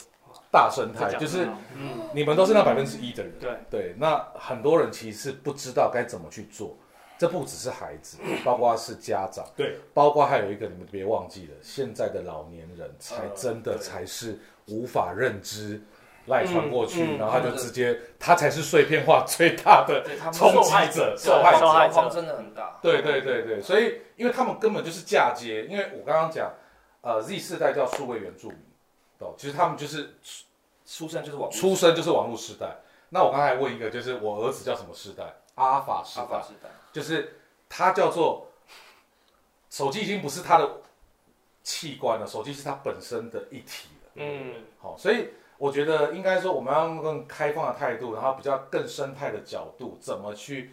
[0.50, 3.50] 大生态，就是嗯，你们都是那百分之一的人，对。
[3.70, 6.76] 对，那很多人其实是不知道该怎么去做。
[7.20, 15.82] 这不只是孩子，包括是家长，对，包括还有一个你们别忘记了，现在的老年人才呃真的才是无法认知
[16.28, 21.58] 赖传过去，嗯嗯然后他就直接他才是碎片化最大的对他们冲受害击者、受害者。
[21.58, 22.78] 受害者真的很大。
[22.80, 26.50] 对对对对，所以因为他们根本就是嫁接，因为我刚刚讲，
[27.02, 28.58] 呃，Z 世代叫数位原住民，
[29.18, 29.34] 哦？
[29.36, 30.14] 其实他们就是
[30.86, 32.78] 出生就是网络出生就是网络时代。
[33.10, 35.24] 那我刚才问一个，就是我儿子叫什么世代？
[35.56, 37.36] 阿法时代阿法，时代，就是
[37.68, 38.48] 它叫做
[39.70, 40.68] 手机已经不是它的
[41.62, 44.10] 器官了，手机是它本身的一体了。
[44.16, 50.70] 嗯，好，所以我觉得应该说我们要用更开放的态度，然后比较更生态的角度，怎么去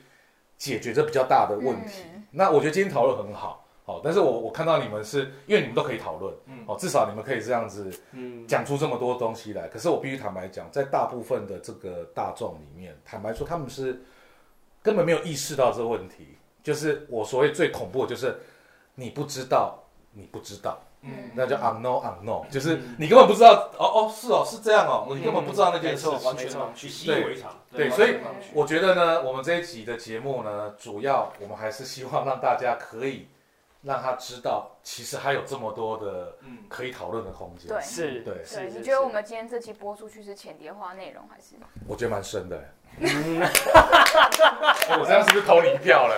[0.57, 2.03] 解决这比较大的问题。
[2.13, 9.69] 嗯那我觉得今天讨论很好，好，但是我我看到你们是因为你们都可以讨论，嗯哦，至少你们可以这样子嗯，讲出这么多东西来。
[9.69, 14.01] 可是我必须坦白讲，在大部分的这个大众里面，坦白说他们是
[14.81, 16.37] 根本没有意识到这个问题。
[16.63, 18.37] 就是我所谓最恐怖的就是
[18.95, 26.13] 你不知道，你不知道，嗯那叫 unknown unknown，就是你根本不知道，哦哦是哦是这样哦，你根本不知道那件事情。
[26.13, 27.55] 没错没错去习以为常。
[27.71, 28.17] 对，所以
[28.53, 33.29] 我觉得呢，我们这一集的节目呢，主要我们还是希望让大家可以
[33.83, 37.69] 让他知道，其实还有这么多的嗯，可以讨论的空间。
[37.69, 41.55] 对是，对是对，是你觉得我们今天这期播出去是浅碟化内容还是？
[41.87, 42.61] 我觉得蛮深的。
[42.99, 43.41] 嗯
[44.99, 46.15] 我这样是不是投你一票了？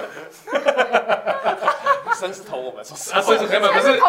[2.16, 4.00] 生是投我们，说实啊，所以说根本可是，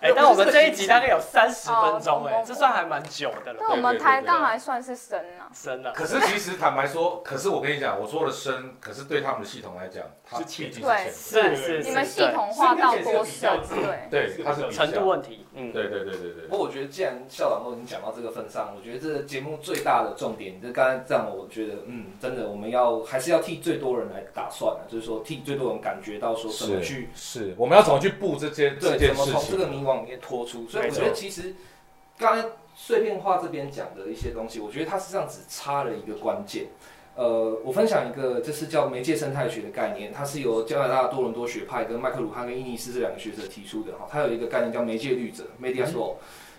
[0.00, 5.48] 哎，但我们这一集大概有三十分钟，哎哦，这算还蛮久的了，那我们抬杠还算是深啊。
[5.54, 5.92] 深了。
[5.92, 11.12] 可是其实坦白说，可是我跟你讲，我说的深，可是对他们的系统来讲，它是毕竟是对浅。
[11.12, 13.58] 是是是，你们系统化到多深？
[14.10, 15.06] 对，对，它是比程度。
[15.06, 16.56] 问题，嗯，对对对对对不。
[16.56, 29.80] 过我觉得，既然校长都已经讲到这个份上，我觉得这个节目最大的重点，就刚才这样，我觉得，嗯，真的，我们要还是要替最多人来打算啊，就是说替最多人感觉到说怎么去是，我们要怎么去布这些这对，件事怎么从这个情？
[29.80, 30.66] 迷惘里面拖出？
[30.68, 31.54] 所以我觉得其实
[32.18, 36.66] 刚才碎片化这边讲的一些东西，我觉得它实际上只差了一个关键。
[37.14, 44.06] 呃，我分享一个，这是叫媒介生态学的概念，它是由加拿大多伦多学派跟麦克鲁汉跟伊尼斯这两个学者提出的哈。
[44.10, 46.16] 它有一个概念叫媒介律者 （media law）。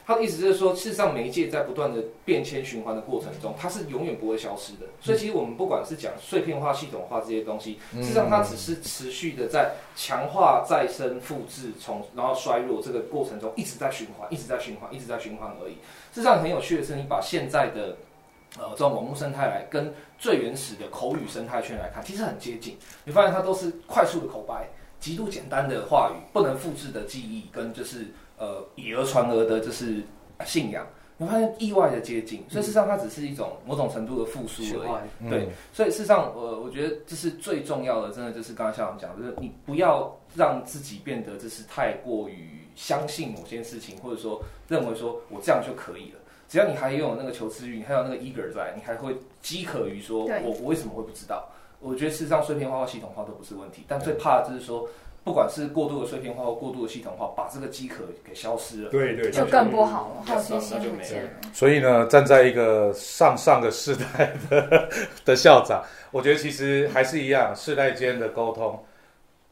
[0.08, 4.88] 它的意思就是说，事实上媒介在不断的变迁循环的过程中，它是永远不会消失的。
[5.02, 15.74] 所以其实我们不管是讲碎片化、系统化这些东西，事实上它只是持续的在强化、再生、复制、重然后衰弱这个过程中一直在循环，一直在循环，一直在循环而已。
[16.14, 17.98] 事实上很有趣的是，你把现在的
[18.58, 22.78] 呃这种网络生态来跟最原始的口语生态圈来看，其实很接近。
[23.04, 24.70] 你发现它都是快速的口白，
[25.02, 28.08] 极度简单的话语，不能复制的记忆，跟就是
[28.38, 30.02] 呃以讹传讹的，就是
[30.46, 30.86] 信仰。
[31.20, 35.28] 你发现意外的接近，所以事实上它只是一种某种程度的复苏而已。
[35.28, 46.20] 对，所以事实上，呃，我觉得这是最重要的，真的就是刚刚校长讲，就是你不要让自己变得就是太过于相信某件事情，或者说认为说我这样就可以了。
[46.48, 51.50] 只要你还有那个求知欲，你还有那个 eager 在，你还会饥渴于说我我为什么会不知道？
[51.80, 54.88] 我觉得事实上碎片化或系统化都不是问题，但最怕的就是说，
[55.28, 58.90] 不管是过度的碎片化或过度的系统化，把这个饥渴给消失了。
[58.90, 61.30] 对对，就更不好了，好奇心就没了不见了。
[61.54, 64.90] 所以呢，站在一个上上个世代的
[65.26, 68.82] 的校长，我觉得其实还是一样，世代间的沟通，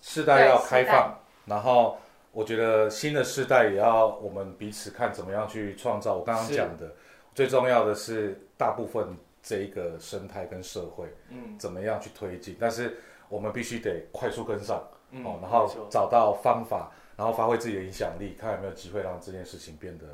[0.02, 1.14] 世代要开放，
[1.46, 1.98] 然后
[2.32, 6.16] 我觉得新的世代也要我们彼此看怎么样去创造。
[6.16, 6.90] 我刚刚讲的，
[7.34, 9.06] 最重要的是大部分
[9.44, 12.98] 这一个生态跟社会嗯怎么样去推进，但是
[13.28, 14.82] 我们必须得快速跟上。
[15.16, 15.26] 嗯。
[15.26, 20.06] 哦，然后找到方法，然后发挥自己的影响力，看有没有机会让这件事情变得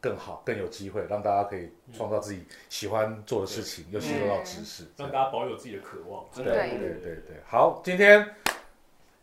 [0.00, 4.84] 更好、更有机会，让大家可以创造自己喜欢做的事情，又吸收到知识。
[4.96, 6.24] 让大家保有自己的渴望。
[6.32, 8.26] 真对的对对对，好，今天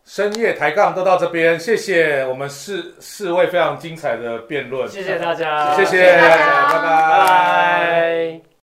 [0.03, 6.73] 深夜抬杠都到这边，谢谢我们四四位非常精彩的辩论，谢谢大家，谢谢，谢谢大家。
[6.73, 6.81] 拜拜。
[6.81, 8.45] 拜拜。